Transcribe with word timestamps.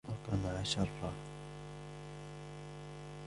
وَقَمَعَ 0.09 0.63
شَرَّهُ 0.63 1.13